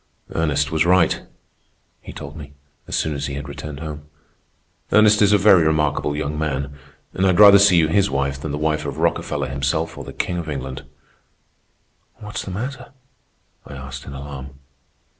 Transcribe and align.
"Ernest 0.33 0.71
was 0.71 0.83
right," 0.83 1.21
he 2.01 2.11
told 2.11 2.35
me, 2.35 2.53
as 2.87 2.95
soon 2.95 3.13
as 3.13 3.27
he 3.27 3.35
had 3.35 3.47
returned 3.47 3.81
home. 3.81 4.07
"Ernest 4.91 5.21
is 5.21 5.31
a 5.31 5.37
very 5.37 5.61
remarkable 5.63 6.15
young 6.15 6.39
man, 6.39 6.73
and 7.13 7.23
I'd 7.27 7.39
rather 7.39 7.59
see 7.59 7.77
you 7.77 7.87
his 7.87 8.09
wife 8.09 8.41
than 8.41 8.51
the 8.51 8.57
wife 8.57 8.83
of 8.87 8.97
Rockefeller 8.97 9.49
himself 9.49 9.95
or 9.99 10.03
the 10.03 10.11
King 10.11 10.39
of 10.39 10.49
England." 10.49 10.85
"What's 12.15 12.41
the 12.41 12.49
matter?" 12.49 12.93
I 13.67 13.75
asked 13.75 14.07
in 14.07 14.13
alarm. 14.13 14.55